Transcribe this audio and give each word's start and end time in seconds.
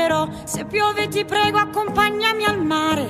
però 0.00 0.26
se 0.44 0.64
piove 0.64 1.08
ti 1.08 1.26
prego 1.26 1.58
accompagnami 1.58 2.44
al 2.44 2.64
mare, 2.64 3.06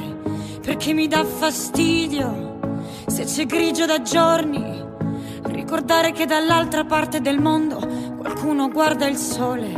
perché 0.60 0.92
mi 0.92 1.06
dà 1.06 1.24
fastidio 1.24 2.58
se 3.06 3.24
c'è 3.24 3.46
grigio 3.46 3.86
da 3.86 4.02
giorni. 4.02 4.88
Ricordare 5.44 6.10
che 6.10 6.26
dall'altra 6.26 6.84
parte 6.84 7.20
del 7.20 7.38
mondo 7.38 7.78
qualcuno 8.18 8.68
guarda 8.70 9.06
il 9.06 9.16
sole. 9.16 9.68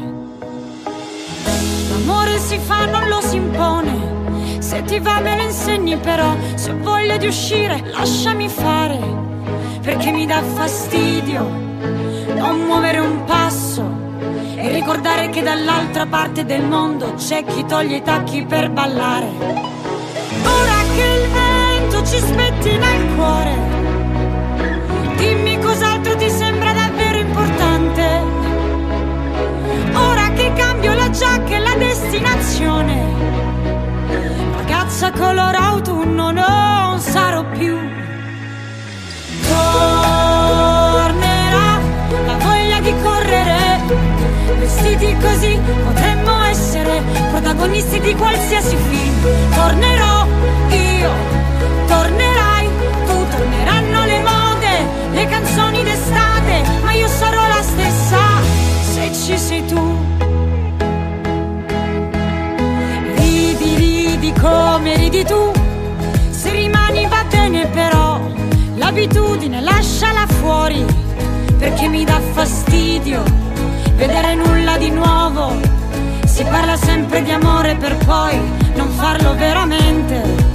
L'amore 1.90 2.38
si 2.38 2.58
fa, 2.58 2.86
non 2.86 3.06
lo 3.08 3.20
si 3.20 3.36
impone. 3.36 4.60
Se 4.60 4.82
ti 4.84 4.98
va 4.98 5.20
me 5.20 5.36
lo 5.36 5.42
insegni 5.42 5.98
però, 5.98 6.34
se 6.54 6.70
ho 6.70 6.78
voglia 6.78 7.18
di 7.18 7.26
uscire 7.26 7.90
lasciami 7.90 8.48
fare, 8.48 8.98
perché 9.82 10.10
mi 10.12 10.24
dà 10.24 10.42
fastidio 10.42 11.40
non 12.36 12.60
muovere 12.64 13.00
un 13.00 13.24
passo 13.24 14.01
e 14.56 14.68
ricordare 14.72 15.28
che 15.30 15.42
dall'altra 15.42 16.06
parte 16.06 16.44
del 16.44 16.62
mondo 16.62 17.14
c'è 17.14 17.44
chi 17.44 17.64
toglie 17.64 17.96
i 17.96 18.02
tacchi 18.02 18.44
per 18.44 18.70
ballare. 18.70 19.28
Ora 20.44 20.82
che 20.94 21.02
il 21.02 21.28
vento 21.30 22.06
ci 22.06 22.18
spettina 22.18 22.94
il 22.94 23.14
cuore, 23.14 23.56
dimmi 25.16 25.58
cos'altro 25.58 26.16
ti 26.16 26.30
sembra 26.30 26.72
davvero 26.72 27.18
importante. 27.18 28.20
Ora 29.94 30.30
che 30.30 30.52
cambio 30.54 30.94
la 30.94 31.10
giacca 31.10 31.56
e 31.56 31.58
la 31.58 31.74
destinazione, 31.76 33.04
ragazza 34.56 35.10
color 35.10 35.54
autunno 35.54 36.30
non 36.30 37.00
sarò 37.00 37.44
più. 37.50 37.78
Qualsiasi 48.42 48.76
film. 48.76 49.54
Tornerò 49.54 50.26
io, 50.70 51.10
tornerai 51.86 52.68
tu, 53.06 53.26
torneranno 53.30 54.04
le 54.04 54.20
mode, 54.20 54.86
le 55.12 55.26
canzoni 55.26 55.82
d'estate, 55.84 56.62
ma 56.82 56.92
io 56.92 57.06
sarò 57.06 57.46
la 57.46 57.62
stessa 57.62 58.18
se 58.80 59.12
ci 59.12 59.38
sei 59.38 59.64
tu. 59.66 59.96
Ridi, 63.14 63.74
ridi 63.76 64.32
come 64.32 64.96
ridi 64.96 65.24
tu, 65.24 65.52
se 66.30 66.50
rimani 66.50 67.06
va 67.06 67.24
bene 67.30 67.66
però, 67.66 68.20
l'abitudine 68.74 69.60
lasciala 69.60 70.26
fuori, 70.26 70.84
perché 71.58 71.86
mi 71.86 72.04
dà 72.04 72.20
fastidio 72.32 73.22
vedere 73.94 74.34
nulla 74.34 74.76
di 74.78 74.90
nuovo. 74.90 75.81
Si 76.32 76.44
parla 76.44 76.76
sempre 76.76 77.22
di 77.22 77.30
amore 77.30 77.76
per 77.76 77.94
poi 78.06 78.40
non 78.74 78.88
farlo 78.88 79.34
veramente. 79.34 80.51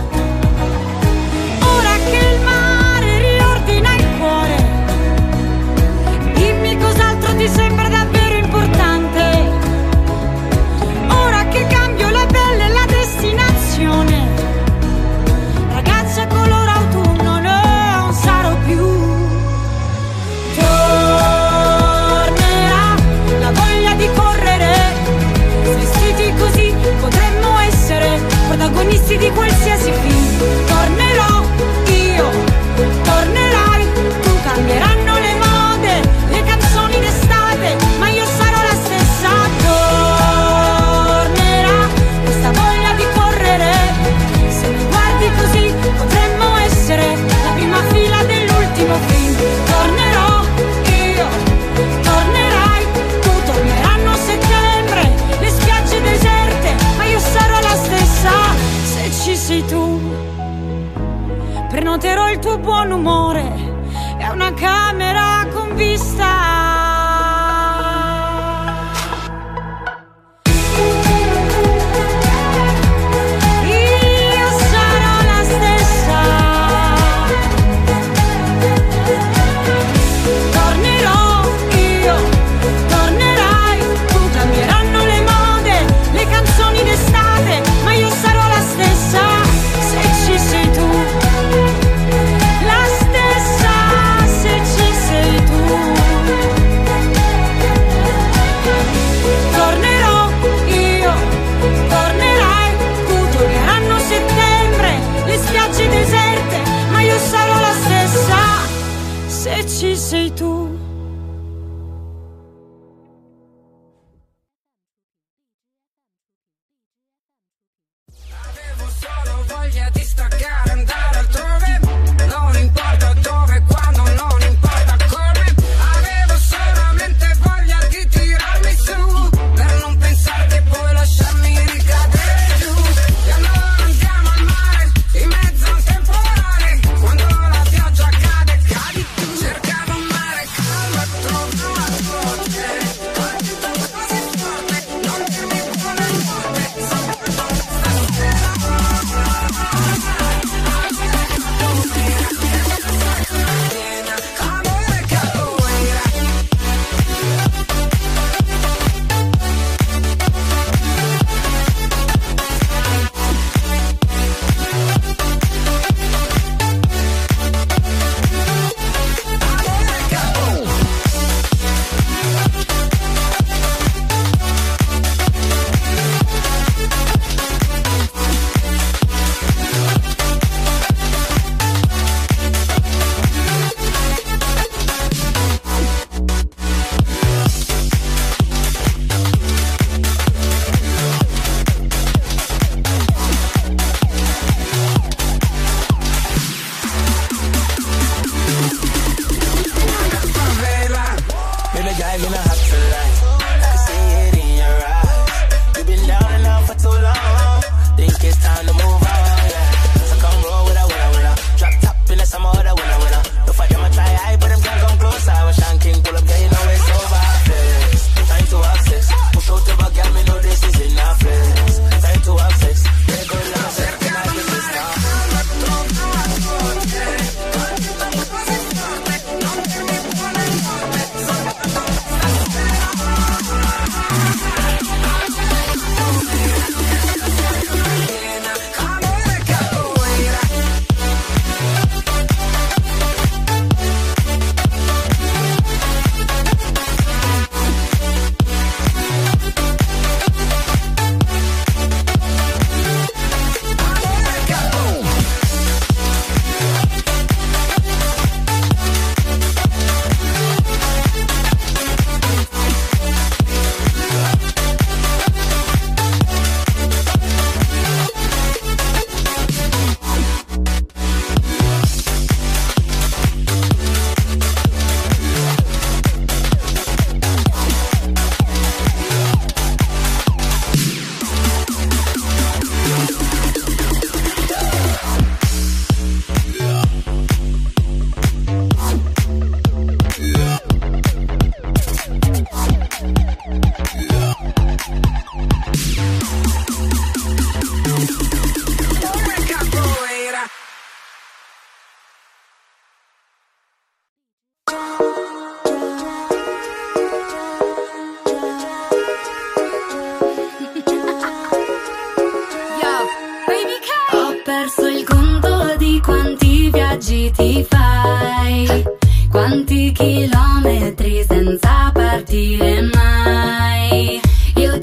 si 109.77 109.95
c'est. 109.95 110.67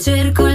cerco 0.05 0.54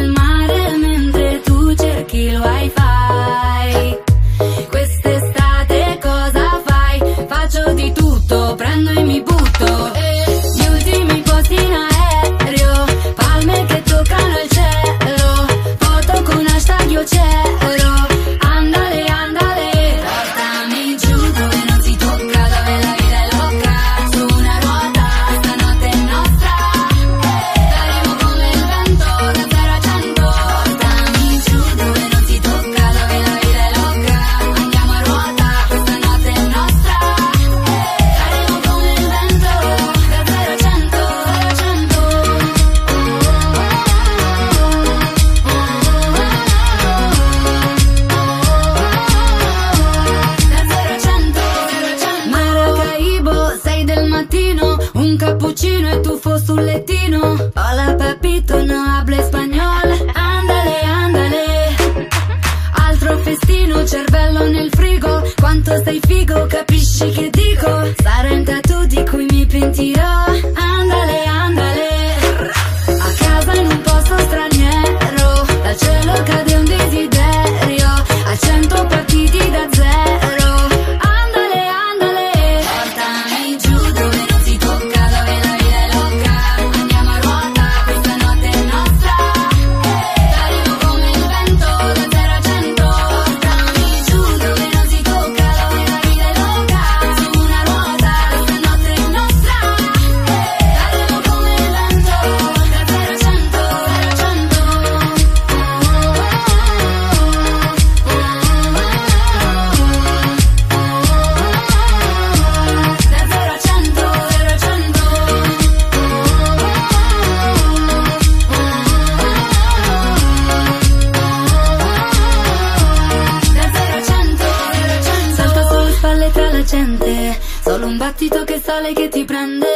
vestito 128.30 128.44
che 128.44 128.62
sale 128.64 128.94
che 128.94 129.10
ti 129.10 129.26
prende. 129.26 129.68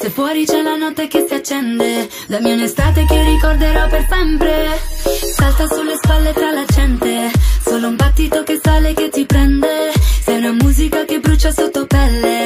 Se 0.00 0.10
fuori 0.10 0.44
c'è 0.44 0.60
la 0.62 0.76
notte 0.76 1.06
che 1.06 1.24
si 1.26 1.34
accende. 1.34 2.08
Dammi 2.26 2.52
un'estate 2.52 3.04
che 3.06 3.22
ricorderò 3.22 3.88
per 3.88 4.06
sempre. 4.08 4.78
Salta 5.34 5.66
sulle 5.68 5.96
spalle 5.96 6.32
tra 6.32 6.50
la 6.50 6.64
gente. 6.66 7.30
Solo 7.64 7.88
un 7.88 7.96
battito 7.96 8.42
che 8.42 8.58
sale 8.62 8.92
che 8.92 9.08
ti 9.08 9.24
prende. 9.24 9.92
Sei 10.24 10.38
una 10.38 10.52
musica 10.52 11.04
che 11.04 11.20
brucia 11.20 11.52
sotto 11.52 11.86
pelle. 11.86 12.45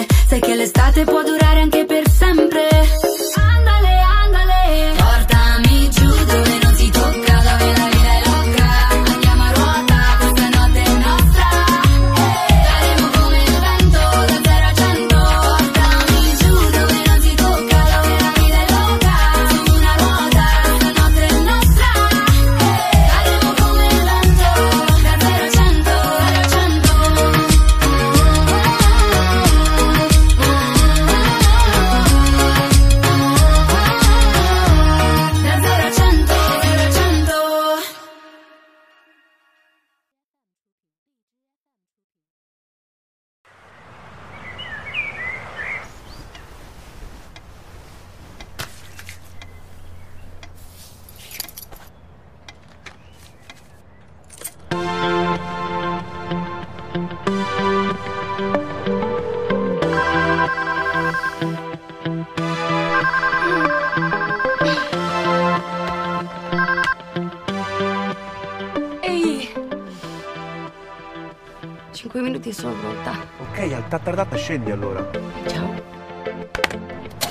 avanti, 72.51 72.53
sono 72.53 72.75
pronta. 72.75 73.13
Ok, 73.39 73.73
al 73.73 73.89
tattardata 73.89 74.37
scendi 74.37 74.71
allora. 74.71 75.09
Ciao. 75.47 75.83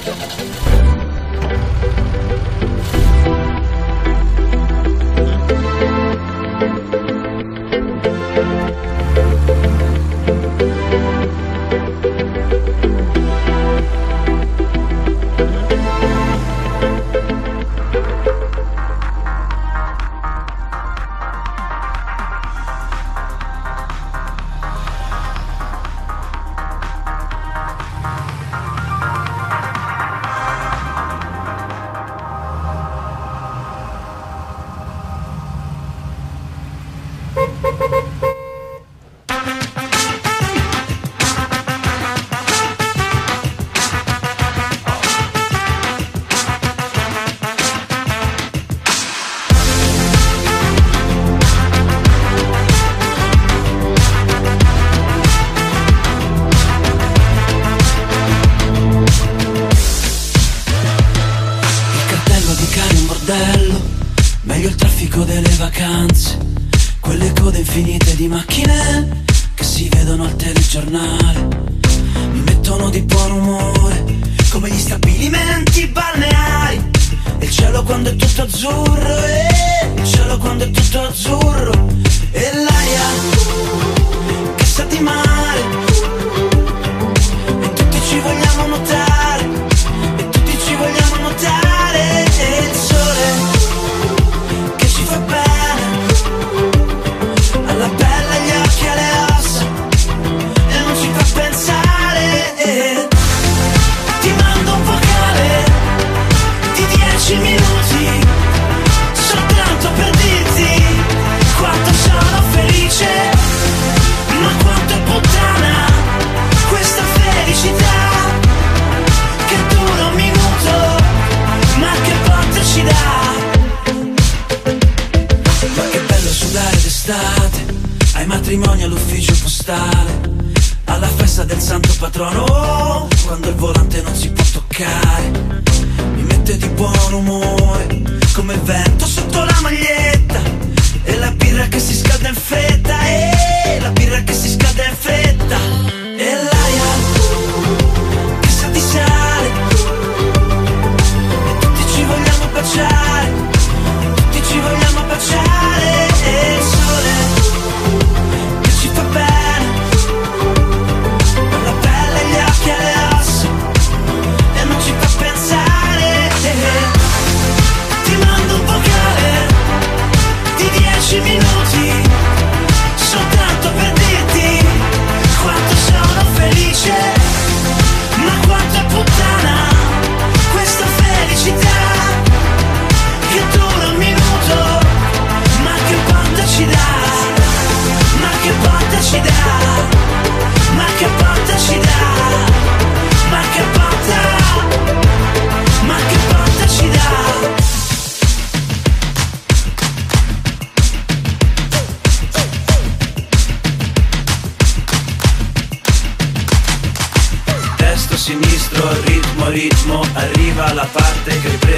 Ciao. 0.04 0.18
code 67.50 67.60
infinite 67.60 68.16
di 68.16 68.28
macchine 68.28 69.24
che 69.56 69.64
si 69.64 69.90
vedono 69.90 70.24
al 70.24 70.36
telegiornale. 70.36 71.48
Mi 72.32 72.42
mettono 72.42 72.90
di 72.92 73.02
buon 73.02 73.32
umore, 73.32 74.04
come 74.50 74.70
gli 74.70 74.78
stabilimenti 74.78 75.88
balneari. 75.88 76.92
E 77.40 77.46
il 77.46 77.50
cielo 77.50 77.82
quando 77.84 78.12
è 78.12 78.16
tutto 78.16 78.44
azzurro, 78.44 79.24
e 79.26 79.92
il 79.96 80.06
cielo 80.06 80.38
quando 80.38 80.66
è 80.66 80.70
tutto 80.70 81.02
azzurro. 81.02 81.88
E 82.32 82.52
l'aria 82.54 83.08
che 84.56 84.66
sa 84.66 84.84
di 84.84 85.00
mare 85.00 85.89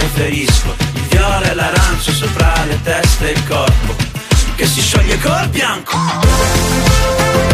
preferisco. 0.01 0.75
Il 0.93 1.01
viola 1.09 1.51
e 1.51 1.53
l'arancio 1.53 2.11
sopra 2.11 2.53
le 2.65 2.81
teste 2.81 3.29
e 3.29 3.31
il 3.33 3.47
corpo, 3.47 3.95
che 4.55 4.65
si 4.65 4.81
scioglie 4.81 5.19
col 5.19 5.47
bianco. 5.49 7.50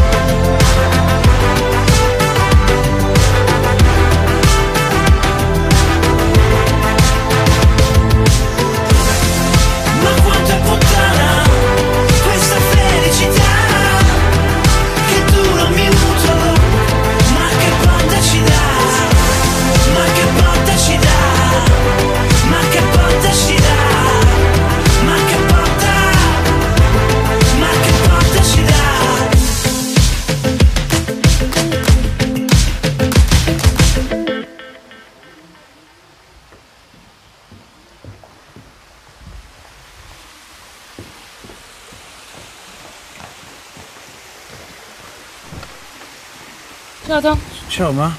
Ciao, 47.20 47.36
Ciao, 47.68 47.92
ma? 47.94 48.16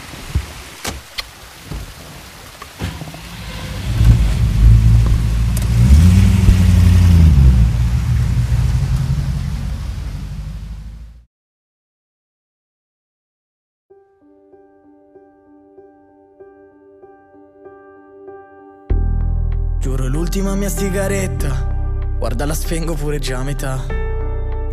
Giuro 19.78 20.09
l'ultima 20.09 20.57
mia 20.57 20.69
sigaretta. 20.69 22.17
Guarda 22.19 22.45
la 22.47 22.55
spengo 22.55 22.95
pure 22.95 23.21
già 23.21 23.38
a 23.38 23.45
metà 23.45 24.07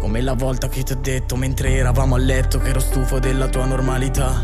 Come 0.05 0.21
la 0.21 0.35
volta 0.35 0.69
che 0.69 0.83
ti 0.83 0.91
ho 0.91 0.97
detto 1.01 1.35
mentre 1.35 1.73
eravamo 1.73 2.13
a 2.13 2.19
letto 2.19 2.59
Che 2.59 2.69
ero 2.69 2.79
stufo 2.79 3.17
della 3.17 3.47
tua 3.47 3.65
normalità. 3.65 4.39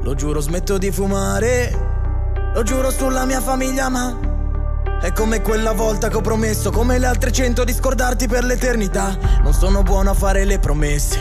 Lo 0.00 0.14
giuro 0.14 0.40
smetto 0.40 0.78
di 0.78 0.90
fumare. 0.90 2.50
Lo 2.54 2.62
giuro 2.62 2.90
sulla 2.90 3.26
mia 3.26 3.42
famiglia 3.42 3.90
ma 3.90 4.18
È 5.02 5.12
come 5.12 5.42
quella 5.42 5.72
volta 5.72 6.08
che 6.08 6.16
ho 6.16 6.22
promesso 6.22 6.70
Come 6.70 6.98
le 6.98 7.04
altre 7.04 7.30
cento 7.30 7.62
di 7.62 7.74
scordarti 7.74 8.26
per 8.26 8.44
l'eternità. 8.44 9.14
Non 9.42 9.52
sono 9.52 9.82
buono 9.82 10.08
a 10.08 10.14
fare 10.14 10.46
le 10.46 10.58
promesse 10.58 11.18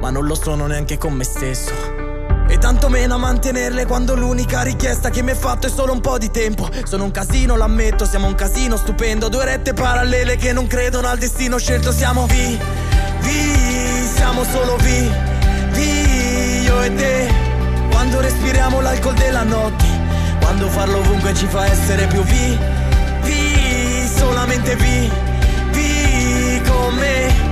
Ma 0.00 0.10
non 0.10 0.24
lo 0.24 0.36
sono 0.36 0.68
neanche 0.68 0.96
con 0.96 1.12
me 1.14 1.24
stesso. 1.24 1.72
E 2.50 2.56
tanto 2.56 2.88
meno 2.88 3.14
a 3.14 3.18
mantenerle 3.18 3.84
quando 3.84 4.14
l'unica 4.14 4.62
richiesta 4.62 5.10
che 5.10 5.22
mi 5.22 5.30
hai 5.30 5.36
fatto 5.36 5.66
è 5.66 5.70
solo 5.70 5.92
un 5.92 6.00
po' 6.00 6.18
di 6.18 6.30
tempo. 6.30 6.68
Sono 6.84 7.04
un 7.04 7.10
casino, 7.10 7.56
l'ammetto, 7.56 8.06
siamo 8.06 8.28
un 8.28 8.34
casino 8.36 8.76
stupendo. 8.76 9.28
Due 9.28 9.44
rette 9.44 9.74
parallele 9.74 10.36
che 10.36 10.52
non 10.52 10.66
credono 10.66 11.08
al 11.08 11.18
destino 11.18 11.58
scelto 11.58 11.92
Siamo 11.92 12.24
vi, 12.26 12.58
vi, 13.20 14.06
siamo 14.14 14.44
solo 14.44 14.76
vi, 14.76 15.10
vi, 15.72 16.60
io 16.62 16.82
e 16.82 16.94
te. 16.94 17.46
Quando 17.90 18.20
respiriamo 18.20 18.80
l'alcol 18.80 19.14
della 19.14 19.42
notte 19.42 19.84
Quando 20.40 20.68
farlo 20.68 20.98
ovunque 20.98 21.34
ci 21.34 21.46
fa 21.46 21.66
essere 21.66 22.06
più 22.06 22.22
vi, 22.22 22.58
vi, 23.22 24.08
solamente 24.16 24.76
vi, 24.76 25.10
vi 25.72 26.62
con 26.66 26.94
me 26.94 27.47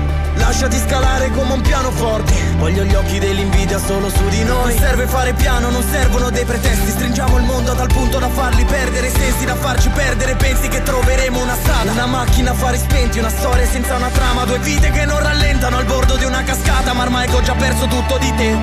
Lasciati 0.58 0.88
scalare 0.88 1.30
come 1.32 1.52
un 1.52 1.60
pianoforte. 1.60 2.32
Voglio 2.56 2.82
gli 2.84 2.94
occhi 2.94 3.18
dell'invidia 3.18 3.78
solo 3.78 4.08
su 4.08 4.26
di 4.30 4.42
noi. 4.42 4.72
Non 4.72 4.78
serve 4.78 5.06
fare 5.06 5.34
piano, 5.34 5.68
non 5.68 5.82
servono 5.82 6.30
dei 6.30 6.46
pretesti. 6.46 6.92
Stringiamo 6.92 7.36
il 7.36 7.44
mondo 7.44 7.72
a 7.72 7.74
tal 7.74 7.88
punto 7.88 8.18
da 8.18 8.30
farli 8.30 8.64
perdere. 8.64 9.10
Sensi 9.10 9.44
da 9.44 9.54
farci 9.54 9.90
perdere, 9.90 10.34
pensi 10.36 10.68
che 10.68 10.82
troveremo 10.82 11.42
una 11.42 11.56
strada. 11.56 11.92
Una 11.92 12.06
macchina 12.06 12.52
a 12.52 12.54
fari 12.54 12.78
spenti, 12.78 13.18
una 13.18 13.28
storia 13.28 13.66
senza 13.66 13.96
una 13.96 14.08
trama. 14.08 14.46
Due 14.46 14.58
vite 14.60 14.90
che 14.92 15.04
non 15.04 15.18
rallentano 15.18 15.76
al 15.76 15.84
bordo 15.84 16.16
di 16.16 16.24
una 16.24 16.42
cascata. 16.42 16.94
Ma 16.94 17.02
ormai 17.02 17.28
che 17.28 17.36
ho 17.36 17.42
già 17.42 17.54
perso 17.54 17.86
tutto 17.86 18.16
di 18.16 18.34
te, 18.34 18.56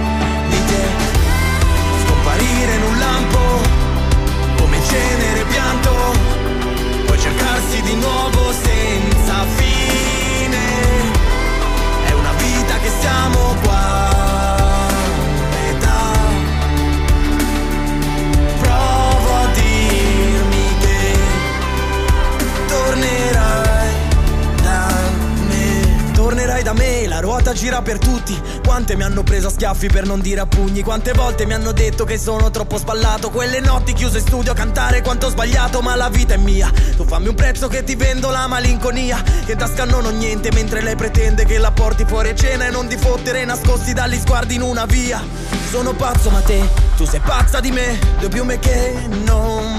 di 0.50 0.66
te 0.66 0.83
Quante 28.84 29.02
mi 29.02 29.10
hanno 29.10 29.24
preso 29.24 29.48
a 29.48 29.50
schiaffi 29.50 29.88
per 29.88 30.06
non 30.06 30.20
dire 30.20 30.42
a 30.42 30.46
pugni, 30.46 30.82
quante 30.82 31.14
volte 31.14 31.46
mi 31.46 31.54
hanno 31.54 31.72
detto 31.72 32.04
che 32.04 32.18
sono 32.18 32.52
troppo 32.52 32.78
spallato. 32.78 33.30
Quelle 33.30 33.62
notti 33.62 33.94
chiuse 33.94 34.18
in 34.18 34.26
studio 34.26 34.52
a 34.52 34.56
cantare 34.56 35.02
quanto 35.02 35.28
ho 35.28 35.30
sbagliato, 35.30 35.80
ma 35.80 35.96
la 35.96 36.10
vita 36.10 36.34
è 36.34 36.38
mia. 36.38 36.70
Tu 36.98 37.06
fammi 37.06 37.30
un 37.30 37.34
prezzo 37.34 37.70
che 37.70 37.86
ti 37.86 37.96
vendo 37.96 38.30
la 38.30 38.46
malinconia, 38.46 39.24
che 39.46 39.56
tasca 39.56 39.86
non 39.86 40.04
ho 40.04 40.10
niente 40.10 40.52
mentre 40.52 40.82
lei 40.82 40.98
pretende 40.98 41.46
che 41.46 41.60
la 41.60 41.72
porti 41.72 42.04
fuori 42.04 42.28
a 42.28 42.36
cena 42.36 42.68
e 42.68 42.72
non 42.72 42.90
di 42.90 42.98
fottere 42.98 43.46
nascosti 43.46 43.94
dagli 43.94 44.20
sguardi 44.20 44.56
in 44.56 44.64
una 44.64 44.84
via. 44.84 45.24
Sono 45.70 45.94
pazzo 45.94 46.30
ma 46.30 46.42
te, 46.42 46.68
tu 46.98 47.06
sei 47.06 47.22
pazza 47.22 47.62
di 47.62 47.72
me, 47.72 47.98
due 48.20 48.28
piume 48.28 48.60
che 48.60 49.08
non 49.24 49.73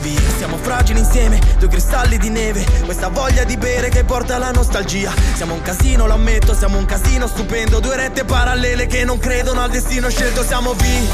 via. 0.00 0.20
Siamo 0.36 0.56
fragili 0.56 0.98
insieme, 0.98 1.40
due 1.58 1.68
cristalli 1.68 2.18
di 2.18 2.30
neve, 2.30 2.66
questa 2.84 3.08
voglia 3.08 3.44
di 3.44 3.56
bere 3.56 3.88
che 3.88 4.02
porta 4.02 4.34
alla 4.34 4.50
nostalgia. 4.50 5.12
Siamo 5.34 5.54
un 5.54 5.62
casino, 5.62 6.06
lo 6.06 6.14
ammetto, 6.14 6.52
siamo 6.52 6.78
un 6.78 6.84
casino 6.84 7.28
stupendo, 7.28 7.78
due 7.78 7.94
rette 7.94 8.24
parallele 8.24 8.86
che 8.86 9.04
non 9.04 9.18
credono 9.18 9.60
al 9.60 9.70
destino 9.70 10.10
scelto. 10.10 10.42
Siamo 10.42 10.74
vi, 10.74 11.08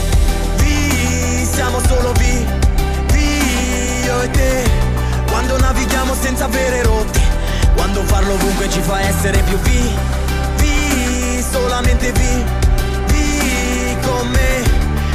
vi, 0.56 1.46
siamo 1.52 1.78
solo 1.86 2.12
vi, 2.12 2.46
vi, 3.12 4.04
io 4.04 4.22
e 4.22 4.30
te. 4.30 4.70
Quando 5.26 5.58
navighiamo 5.58 6.14
senza 6.18 6.46
avere 6.46 6.82
rotte, 6.82 7.20
quando 7.76 8.02
farlo 8.04 8.32
ovunque 8.32 8.70
ci 8.70 8.80
fa 8.80 9.00
essere 9.00 9.42
più 9.42 9.58
vi, 9.58 9.90
vi, 10.56 11.44
solamente 11.50 12.12
vi, 12.12 12.44
vi 13.12 13.96
con 14.00 14.26
me. 14.28 14.62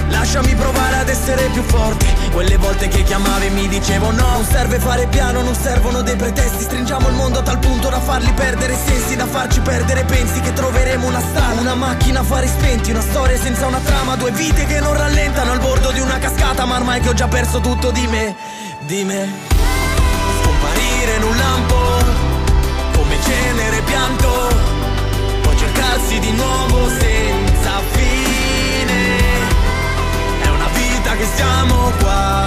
Lasciami 0.10 0.54
provare 0.54 0.98
ad 0.98 1.10
essere 1.10 1.50
più 1.52 1.64
forte 1.64 1.99
quelle 2.32 2.58
volte 2.58 2.88
che 2.88 3.04
chiamavi 3.04 3.50
mi 3.50 3.68
dicevo 3.68 4.12
no. 4.12 4.32
Non 4.34 4.46
serve 4.46 4.80
fare 4.80 5.08
piano, 5.08 5.42
non 5.42 5.56
servono 5.56 6.02
dei 6.02 6.16
pretesti. 6.16 6.64
Stringiamo 6.64 7.08
il 7.10 7.16
mondo 7.16 7.40
a 7.40 7.42
tal 7.42 7.60
punto 7.60 7.90
da 7.90 8.00
farli 8.00 8.32
perdere 8.34 8.76
sensi 8.76 9.16
Da 9.16 9.26
farci 9.26 9.60
perdere 9.60 10.04
pensi 10.06 10.40
che 10.40 10.54
troveremo 10.54 11.06
una 11.08 11.20
strada. 11.20 11.60
Una 11.60 11.76
macchina 11.76 12.22
a 12.22 12.24
fare 12.24 12.48
spenti, 12.48 12.92
una 12.92 13.02
storia 13.02 13.38
senza 13.38 13.66
una 13.66 13.80
trama. 13.80 14.16
Due 14.16 14.32
vite 14.32 14.66
che 14.66 14.80
non 14.80 14.94
rallentano 14.96 15.52
al 15.52 15.60
bordo 15.60 15.92
di 15.92 16.00
una 16.00 16.18
cascata. 16.20 16.66
Ma 16.66 16.76
ormai 16.76 17.02
che 17.02 17.10
ho 17.10 17.14
già 17.14 17.28
perso 17.28 17.60
tutto 17.60 17.92
di 17.92 18.08
me, 18.08 18.36
di 18.80 19.04
me. 19.04 19.28
Scomparire 20.42 21.16
in 21.16 21.24
un 21.24 21.36
lampo 21.36 21.76
Come 22.94 23.18
cenere 23.24 23.82
pianto. 23.82 24.28
Può 25.42 25.54
cercarsi 25.56 26.20
di 26.20 26.32
nuovo 26.32 26.90
se 27.00 27.19
che 31.20 31.26
siamo 31.36 31.92
qua. 32.00 32.39